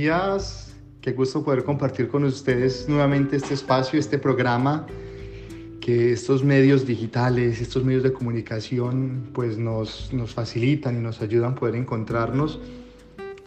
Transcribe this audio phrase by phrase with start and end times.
[0.00, 0.74] días.
[1.02, 4.86] Qué gusto poder compartir con ustedes nuevamente este espacio, este programa,
[5.78, 11.52] que estos medios digitales, estos medios de comunicación, pues nos, nos facilitan y nos ayudan
[11.52, 12.60] a poder encontrarnos.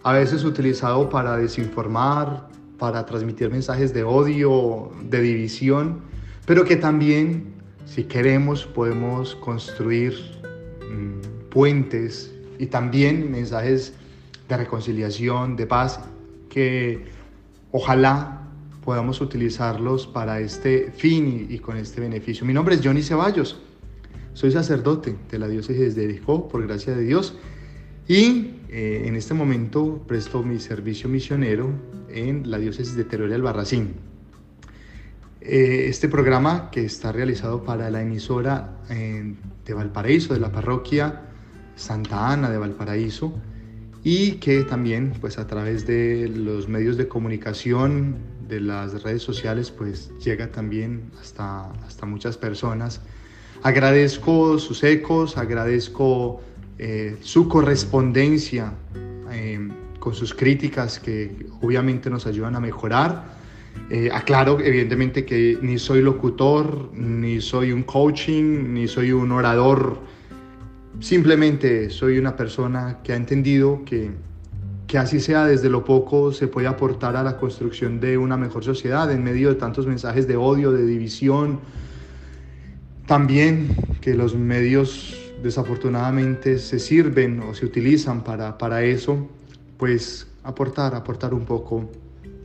[0.04, 6.02] A veces utilizado para desinformar, para transmitir mensajes de odio, de división,
[6.46, 10.14] pero que también, si queremos, podemos construir
[10.88, 13.96] mm, puentes y también mensajes
[14.48, 16.00] de reconciliación, de paz,
[16.54, 17.06] que
[17.72, 18.48] ojalá
[18.86, 22.46] podamos utilizarlos para este fin y, con este beneficio.
[22.46, 23.60] Mi nombre es Johnny Ceballos,
[24.34, 27.36] soy sacerdote de la diócesis de Jericó, por gracia de Dios,
[28.08, 31.72] y eh, en este momento presto mi servicio misionero
[32.10, 33.96] en la diócesis de Teruel Albarracín.
[35.42, 39.34] Eh, este programa que está realizado para la emisora eh,
[39.66, 41.24] de Valparaíso, de la parroquia
[41.76, 43.34] Santa Ana de Valparaíso,
[44.04, 49.72] y que también pues a través de los medios de comunicación, de las redes sociales,
[49.72, 53.02] pues llega también hasta, hasta muchas personas.
[53.64, 56.42] Agradezco sus ecos, agradezco
[56.78, 58.74] eh, su correspondencia
[59.32, 63.32] eh, con sus críticas que obviamente nos ayudan a mejorar.
[63.90, 69.98] Eh, aclaro evidentemente que ni soy locutor, ni soy un coaching, ni soy un orador
[71.00, 74.12] Simplemente soy una persona que ha entendido que,
[74.88, 78.64] que así sea desde lo poco se puede aportar a la construcción de una mejor
[78.64, 81.60] sociedad en medio de tantos mensajes de odio, de división.
[83.08, 89.28] También que los medios desafortunadamente se sirven o se utilizan para, para eso,
[89.78, 91.90] pues aportar, aportar un poco.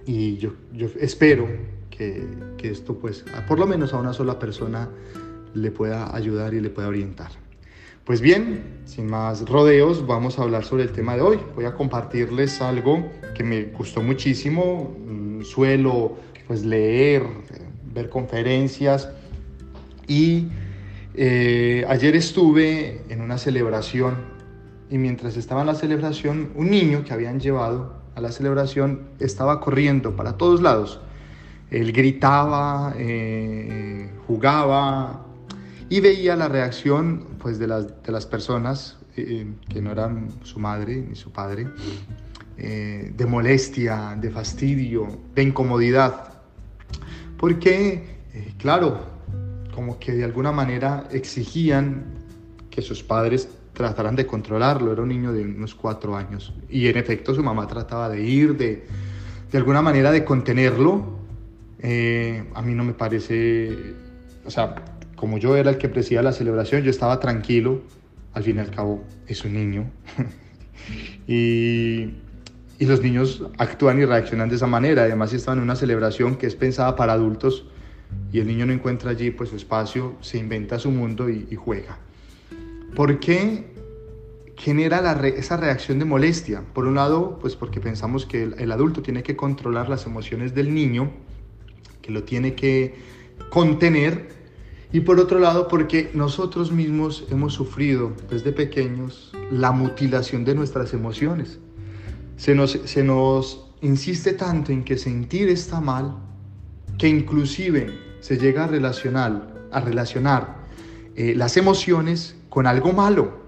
[0.06, 0.54] Y yo,
[0.98, 1.46] espero
[1.91, 2.26] que,
[2.56, 4.88] que esto pues por lo menos a una sola persona
[5.54, 7.30] le pueda ayudar y le pueda orientar.
[8.08, 11.38] Pues bien, sin más rodeos, vamos a hablar sobre el tema de hoy.
[11.54, 14.96] Voy a compartirles algo que me gustó muchísimo.
[15.06, 16.16] Mm, suelo
[16.47, 17.22] pues leer,
[17.92, 19.10] ver conferencias
[20.06, 20.48] y
[21.16, 24.16] eh, ayer estuve en una celebración
[24.88, 29.60] y mientras estaba en la celebración, un niño que habían llevado a la celebración estaba
[29.60, 30.98] corriendo para todos lados.
[31.70, 35.26] Él gritaba, eh, jugaba,
[35.91, 40.60] y veía la reacción pues, de, las, de las personas eh, que no eran su
[40.60, 41.66] madre ni su padre,
[42.56, 46.34] eh, de molestia, de fastidio, de incomodidad.
[47.37, 49.06] Porque, eh, claro,
[49.75, 52.04] como que de alguna manera exigían
[52.71, 54.93] que sus padres trataran de controlarlo.
[54.93, 56.54] Era un niño de unos cuatro años.
[56.69, 58.87] Y en efecto su mamá trataba de ir, de,
[59.50, 61.19] de alguna manera de contenerlo.
[61.82, 63.94] a mí no me parece,
[64.44, 64.77] o sea,
[65.18, 67.82] como yo era el que presidía la celebración, yo estaba tranquilo,
[68.34, 69.90] al fin y al cabo es un niño.
[71.26, 72.14] y,
[72.78, 76.46] y, los niños actúan y reaccionan de esa manera, además estaban en una celebración que
[76.46, 77.66] es pensada para adultos
[78.32, 81.98] y el niño no encuentra allí pues su espacio, se inventa su mundo y, juega.
[82.94, 83.74] ¿Por qué
[84.56, 86.62] genera la esa reacción de molestia?
[86.72, 90.54] Por un lado, pues porque pensamos que el, el adulto tiene que controlar las emociones
[90.54, 91.10] del niño,
[92.02, 92.94] que lo tiene que
[93.50, 94.38] contener
[94.93, 100.94] y por otro lado, porque nosotros mismos hemos sufrido desde pequeños la mutilación de nuestras
[100.94, 101.59] emociones.
[102.37, 106.16] Se nos, se nos insiste tanto en que sentir está mal,
[106.97, 110.56] que inclusive se llega a relacionar, a relacionar
[111.16, 113.43] eh, las emociones con algo malo,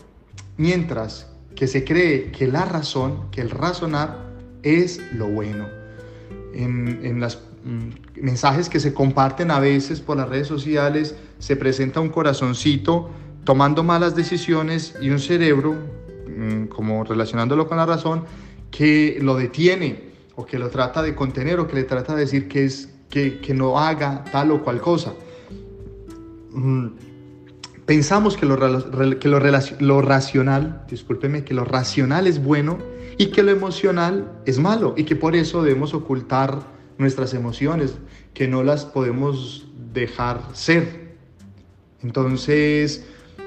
[0.59, 4.31] mientras que se cree que la razón, que el razonar
[4.63, 5.69] es lo bueno.
[6.53, 7.37] En, en las
[8.21, 13.11] mensajes que se comparten a veces por las redes sociales, se presenta un corazoncito
[13.45, 15.75] tomando malas decisiones y un cerebro,
[16.27, 18.25] mm, como relacionándolo con la razón,
[18.71, 22.49] que lo detiene o que lo trata de contener o que le trata de decir
[22.49, 25.13] que, es, que, que no haga tal o cual cosa.
[26.53, 26.89] Mm,
[27.85, 28.57] pensamos que, lo,
[29.19, 29.41] que lo,
[29.81, 32.79] lo racional, discúlpeme, que lo racional es bueno
[33.19, 37.95] y que lo emocional es malo y que por eso debemos ocultar nuestras emociones,
[38.35, 41.17] que no las podemos dejar ser.
[42.03, 43.05] Entonces,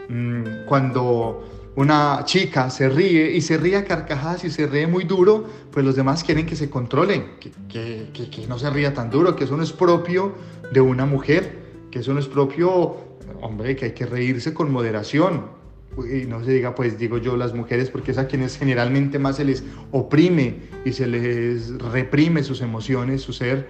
[0.09, 5.05] mm, cuando una chica se ríe y se ríe a carcajadas y se ríe muy
[5.05, 9.35] duro, pues los demás quieren que se controlen, que, que, no se ría tan duro,
[9.35, 10.33] que eso no es propio
[10.71, 12.97] de una mujer, que eso no es propio,
[13.41, 15.62] hombre, que hay que reírse con moderación
[15.97, 19.37] y no se diga, pues digo yo, las mujeres, porque es a quienes generalmente más
[19.37, 23.69] se les oprime y se les reprime sus emociones, su ser.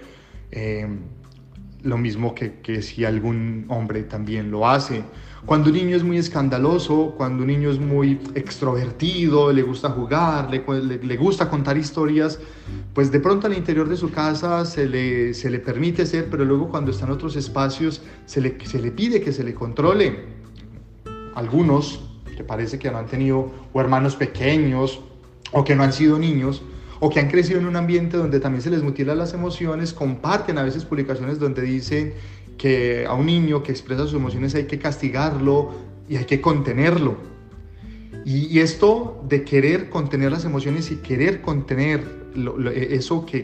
[0.50, 0.86] Eh,
[1.84, 5.04] lo mismo que, que si algún hombre también lo hace.
[5.44, 10.50] Cuando un niño es muy escandaloso, cuando un niño es muy extrovertido, le gusta jugar,
[10.50, 10.64] le,
[11.02, 12.40] le, gusta contar historias,
[12.94, 16.46] pues de pronto al interior de su casa se le, se le permite ser, pero
[16.46, 20.24] luego cuando está en otros espacios se le, se le pide que se le controle.
[21.34, 25.00] Algunos que parece que no han tenido hermanos pequeños
[25.52, 26.62] o que no han sido niños,
[27.00, 30.58] o que han crecido en un ambiente donde también se les mutilan las emociones, comparten
[30.58, 32.14] a veces publicaciones donde dicen
[32.58, 35.72] que a un niño que expresa sus emociones hay que castigarlo
[36.08, 37.16] y hay que contenerlo.
[38.24, 42.24] Y, esto de querer contener las emociones y querer contener
[42.90, 43.42] eso que,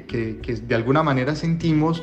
[0.66, 2.02] de alguna manera sentimos,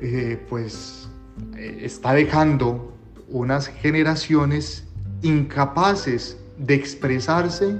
[0.00, 1.10] eh, pues
[1.56, 2.94] eh, está dejando
[3.28, 4.85] unas generaciones
[5.22, 7.76] incapaces de expresarse,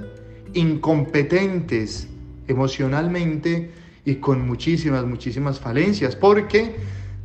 [0.53, 2.07] incompetentes
[2.47, 3.71] emocionalmente
[4.05, 6.75] y con muchísimas, muchísimas falencias, porque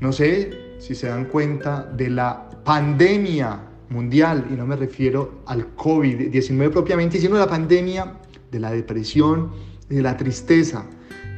[0.01, 5.77] no sé si se dan cuenta de la pandemia mundial, y no me refiero al
[5.77, 8.15] COVID-19 propiamente, sino la pandemia
[8.51, 9.53] de la depresión
[9.89, 10.87] y de la tristeza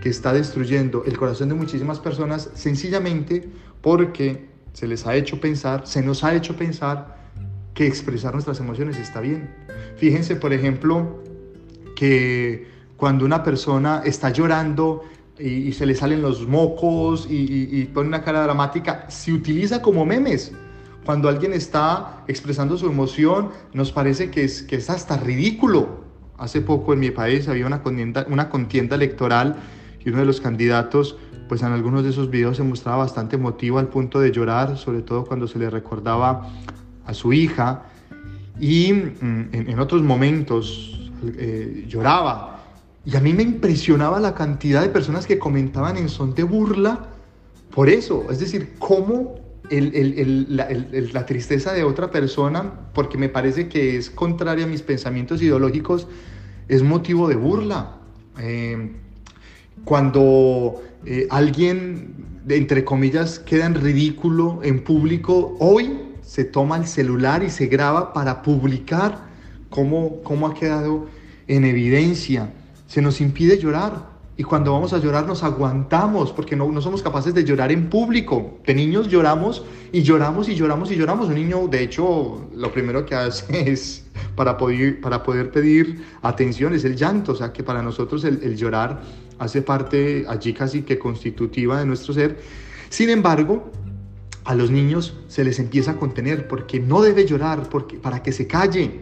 [0.02, 3.48] que está destruyendo el corazón de muchísimas personas sencillamente
[3.80, 7.23] porque se les ha hecho pensar, se nos ha hecho pensar
[7.74, 9.50] que expresar nuestras emociones está bien.
[9.96, 11.22] Fíjense, por ejemplo,
[11.96, 15.02] que cuando una persona está llorando
[15.38, 20.52] y, se le salen los mocos y, pone una cara dramática, se utiliza como memes.
[21.04, 26.04] Cuando alguien está expresando su emoción, nos parece que es, que es hasta ridículo.
[26.38, 29.56] Hace poco en mi país había una contienda, una contienda electoral
[30.04, 31.18] y uno de los candidatos,
[31.48, 35.02] pues en algunos de esos videos se mostraba bastante emotivo al punto de llorar, sobre
[35.02, 36.48] todo cuando se le recordaba
[37.06, 37.84] a su hija.
[38.60, 42.54] Y mm, en, otros momentos eh, lloraba
[43.06, 47.08] y a mí me impresionaba la cantidad de personas que comentaban en son de burla
[47.74, 48.26] por eso.
[48.30, 49.40] Es decir, cómo
[49.70, 56.06] la, tristeza de otra persona, porque me parece que es contraria a mis pensamientos ideológicos,
[56.68, 57.96] es motivo de burla.
[58.38, 58.92] Eh,
[59.84, 65.92] cuando eh, alguien, entre comillas, queda en ridículo en público, hoy
[66.34, 69.18] se toma el celular y se graba para publicar
[69.70, 71.06] cómo, cómo ha quedado
[71.46, 72.50] en evidencia
[72.88, 74.14] se nos impide llorar.
[74.36, 77.88] Y cuando vamos a llorar nos aguantamos porque no, no, somos capaces de llorar en
[77.88, 78.58] público.
[78.66, 81.28] De niños lloramos y lloramos y lloramos y lloramos.
[81.28, 84.04] Un niño, de hecho, lo primero que hace es
[84.34, 87.30] para poder, para poder pedir atención es el llanto.
[87.30, 89.02] O sea que para nosotros el, el llorar
[89.38, 92.40] hace parte allí casi que constitutiva de nuestro ser.
[92.88, 93.70] Sin embargo,
[94.44, 98.32] a los niños se les empieza a contener porque no debe llorar porque, para que
[98.32, 99.00] se calle.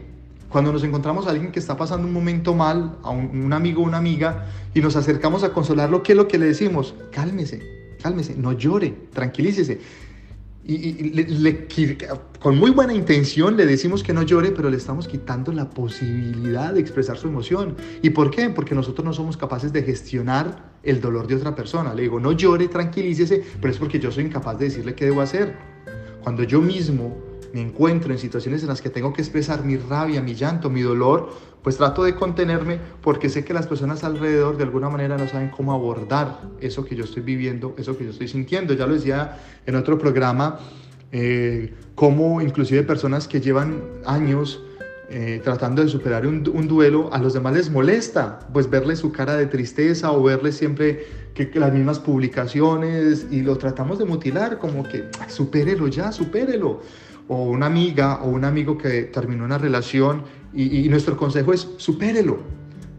[0.49, 3.87] Cuando nos encontramos a alguien que está pasando un momento mal, a un, amigo o
[3.87, 6.95] una amiga, y nos acercamos a consolarlo, ¿qué es lo que le decimos?
[7.11, 7.63] Cálmese,
[8.03, 9.81] cálmese, no llore, tranquilícese.
[10.65, 11.97] Y,
[12.39, 16.73] con muy buena intención le decimos que no llore, pero le estamos quitando la posibilidad
[16.73, 17.77] de expresar su emoción.
[18.03, 18.51] ¿Y por qué?
[18.51, 21.95] Porque nosotros no somos capaces de gestionar el dolor de otra persona.
[21.95, 25.21] Le digo, no llore, tranquilícese, pero es porque yo soy incapaz de decirle qué debo
[25.21, 25.57] hacer.
[26.23, 27.17] Cuando yo mismo
[27.53, 30.81] me encuentro en situaciones en las que tengo que expresar mi rabia, mi llanto, mi
[30.81, 31.31] dolor,
[31.63, 35.51] pues trato de contenerme porque sé que las personas alrededor de alguna manera no saben
[35.51, 38.75] cómo abordar eso que yo estoy viviendo, eso que yo estoy sintiendo.
[38.75, 40.59] Ya lo decía en otro programa,
[41.13, 44.63] eh, cómo inclusive personas que llevan años
[45.15, 49.37] eh, tratando de superar un, duelo, a los demás les molesta, pues verle su cara
[49.37, 51.05] de tristeza o verle siempre
[51.35, 56.81] que, las mismas publicaciones y lo tratamos de mutilar, como que supérelo ya, supérelo
[57.29, 62.39] o una amiga o un amigo que terminó una relación y, nuestro consejo es supérelo.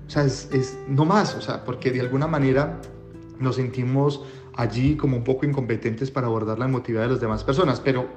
[0.06, 2.80] O sea, es, es, no más, o sea, porque de alguna manera
[3.40, 4.24] nos sentimos
[4.56, 7.80] allí como un poco incompetentes para abordar la emotividad de las demás personas.
[7.80, 8.08] Pero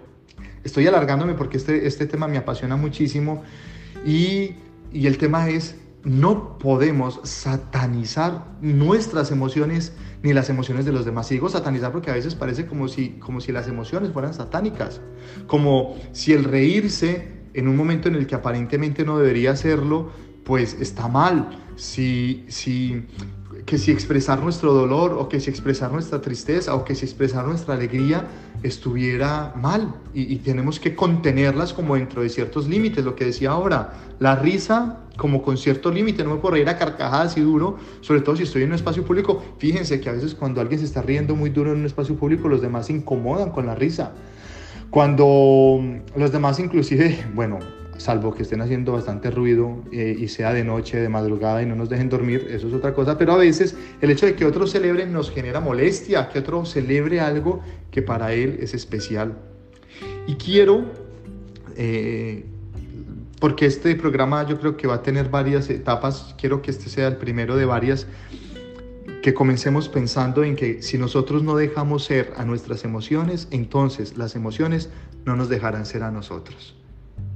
[0.64, 3.42] estoy alargándome porque este, este tema me apasiona muchísimo
[4.06, 4.54] y,
[4.92, 11.30] el tema es, no podemos satanizar nuestras emociones ni las emociones de los demás.
[11.30, 15.00] Y digo satanizar porque a veces parece como si, como si las emociones fueran satánicas,
[15.48, 20.10] como si el reírse en un momento en el que aparentemente no debería hacerlo,
[20.44, 21.64] pues está mal.
[21.74, 23.04] Si, si
[23.66, 27.44] que si expresar nuestro dolor o que si expresar nuestra tristeza o que si expresar
[27.44, 28.24] nuestra alegría
[28.62, 29.92] estuviera mal.
[30.14, 35.00] Y, tenemos que contenerlas como dentro de ciertos límites, lo que decía ahora, la risa
[35.16, 38.44] como con cierto límite, no me puedo reír a carcajadas y duro, sobre todo si
[38.44, 41.50] estoy en un espacio público, fíjense que a veces cuando alguien se está riendo muy
[41.50, 44.12] duro en un espacio público los demás se incomodan con la risa,
[44.90, 45.80] cuando
[46.14, 47.58] los demás inclusive, bueno,
[47.98, 51.74] salvo que estén haciendo bastante ruido eh, y sea de noche, de madrugada y no
[51.74, 54.70] nos dejen dormir, eso es otra cosa, pero a veces el hecho de que otros
[54.70, 57.60] celebren nos genera molestia, que otro celebre algo
[57.90, 59.36] que para él es especial.
[60.26, 60.84] Y quiero,
[61.76, 62.44] eh,
[63.40, 67.08] porque este programa yo creo que va a tener varias etapas, quiero que este sea
[67.08, 68.06] el primero de varias,
[69.22, 74.36] que comencemos pensando en que si nosotros no dejamos ser a nuestras emociones, entonces las
[74.36, 74.88] emociones
[75.24, 76.76] no nos dejarán ser a nosotros.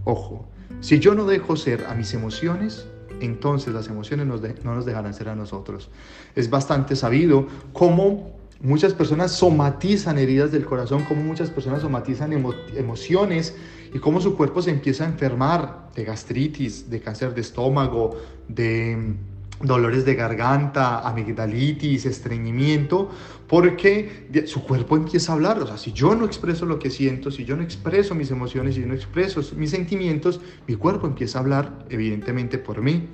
[0.04, 0.46] Ojo,
[0.80, 2.86] si yo no dejo ser a mis emociones,
[3.20, 5.90] entonces las emociones no nos dejarán ser a nosotros.
[6.34, 13.54] Es bastante sabido cómo muchas personas somatizan heridas del corazón, cómo muchas personas somatizan emociones
[13.92, 18.16] y cómo su cuerpo se empieza a enfermar de gastritis, de cáncer de estómago,
[18.48, 19.14] de
[19.60, 23.10] dolores de garganta, amigdalitis, estreñimiento,
[23.46, 25.58] porque su cuerpo empieza a hablar.
[25.58, 28.74] O sea, si yo no expreso lo que siento, si yo no expreso mis emociones,
[28.74, 33.06] si yo no expreso mis sentimientos, mi cuerpo empieza a hablar, evidentemente, por mí.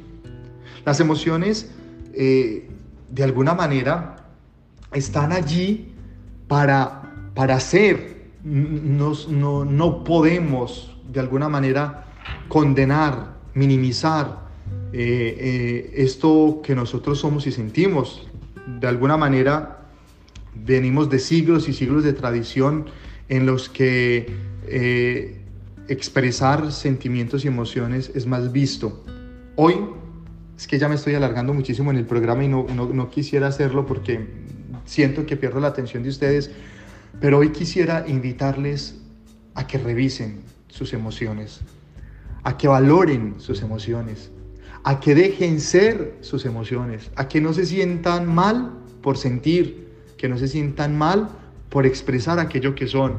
[0.85, 1.73] Las emociones,
[2.15, 2.69] eh,
[3.11, 4.29] de alguna manera,
[4.93, 5.93] están allí
[6.47, 8.31] para, para ser.
[8.45, 12.05] no, no podemos, de alguna manera,
[12.49, 14.46] condenar, minimizar,
[14.93, 18.27] eh, eh, esto que nosotros somos y sentimos.
[18.81, 19.87] De alguna manera
[20.55, 22.87] venimos de siglos y siglos de tradición
[23.29, 24.27] en los que
[24.67, 25.41] eh,
[25.89, 29.05] expresar sentimientos y emociones es más visto.
[29.57, 29.77] Hoy
[30.57, 33.49] es que ya me estoy alargando muchísimo en el programa y no, no, no quisiera
[33.49, 34.27] hacerlo porque
[34.85, 36.51] siento que pierdo la atención de ustedes,
[37.21, 39.01] pero hoy quisiera invitarles
[39.55, 41.61] a que revisen sus emociones,
[42.43, 44.31] a que valoren sus emociones,
[44.87, 48.71] a que dejen ser sus emociones, a que no se sientan mal
[49.03, 51.29] por sentir, que no se sientan mal
[51.71, 53.15] por expresar aquello que son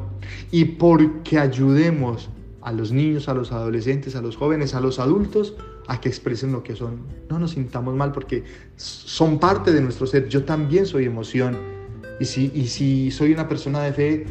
[0.50, 2.30] y porque ayudemos
[2.62, 5.56] a los niños, a los adolescentes, a los jóvenes, a los adultos
[5.88, 7.02] a que expresen lo que son.
[7.30, 8.46] No nos sintamos mal porque
[8.78, 10.30] son parte de nuestro ser.
[10.30, 11.58] Yo también soy emoción.
[12.22, 14.26] Y si, y si soy una persona de fe,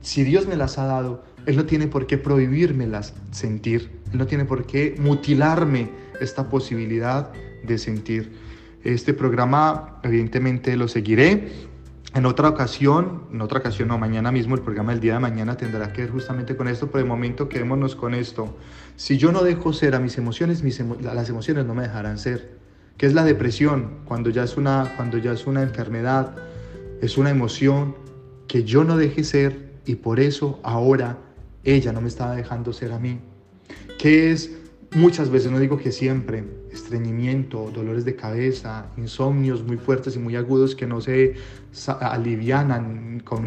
[0.00, 3.88] si Dios me las ha dado, Él no tiene por qué prohibírmelas sentir.
[4.10, 7.32] Él no tiene por qué mutilarme esta posibilidad
[7.62, 8.32] de sentir.
[8.84, 11.48] Este programa evidentemente lo seguiré.
[12.14, 15.56] En otra ocasión, en otra ocasión no, mañana mismo el programa del día de mañana
[15.56, 18.56] tendrá que ver justamente con esto, pero de momento quedémonos con esto.
[18.96, 20.62] Si yo no dejo ser a mis emociones,
[21.02, 22.56] las emociones no me dejarán ser.
[22.96, 23.98] ¿Qué es la depresión?
[24.06, 26.36] Cuando ya es, una, cuando ya es una enfermedad,
[27.02, 27.94] es una emoción
[28.48, 31.18] que yo no dejé ser y por eso ahora
[31.64, 33.20] ella no me estaba dejando ser a mí.
[33.98, 34.50] ¿Qué es
[34.96, 40.36] Muchas veces, no digo que siempre, estreñimiento, dolores de cabeza, insomnios muy fuertes y muy
[40.36, 41.34] agudos que no se
[42.00, 43.44] alivianan con,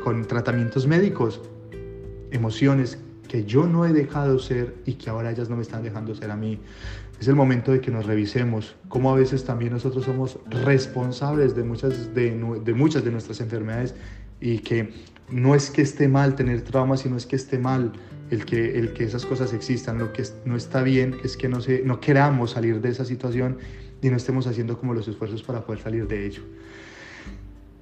[0.00, 1.40] con tratamientos médicos,
[2.30, 6.14] emociones que yo no he dejado ser y que ahora ellas no me están dejando
[6.14, 6.60] ser a mí.
[7.20, 11.64] Es el momento de que nos revisemos, cómo a veces también nosotros somos responsables de
[11.64, 13.96] muchas de, de muchas de nuestras enfermedades
[14.40, 14.90] y que
[15.28, 17.90] no es que esté mal tener traumas, sino es que esté mal
[18.34, 19.98] el que, el que esas cosas existan.
[19.98, 23.58] Lo que no está bien es que no, se, no queramos salir de esa situación
[24.02, 26.42] y no estemos haciendo como los esfuerzos para poder salir de ello.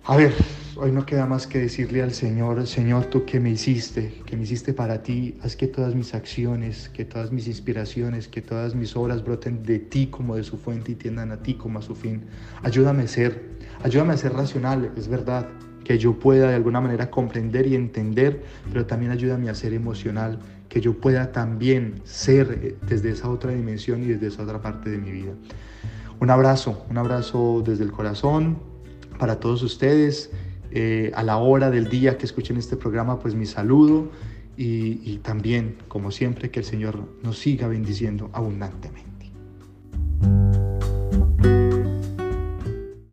[0.04, 0.34] A ver,
[0.74, 4.42] hoy no queda más que decirle al Señor, Señor, tú que me hiciste, que me
[4.42, 8.96] hiciste para ti, haz que todas mis acciones, que todas mis inspiraciones, que todas mis
[8.96, 11.94] obras broten de ti como de su fuente y tiendan a ti como a su
[11.94, 12.24] fin.
[12.64, 13.42] Ayúdame a ser,
[13.84, 15.48] ayúdame a ser racional, es verdad,
[15.84, 20.38] que yo pueda de alguna manera comprender y entender, pero también ayúdame a ser emocional,
[20.68, 24.90] que yo pueda también ser eh, desde esa otra dimensión y desde esa otra parte
[24.90, 25.32] de mi vida.
[26.20, 28.58] Un abrazo, un abrazo desde el corazón
[29.18, 30.30] para todos ustedes.
[30.70, 34.10] Eh, a la hora del día que escuchen este programa, pues mi saludo
[34.56, 39.11] y también, como siempre, que el Señor nos siga bendiciendo abundantemente.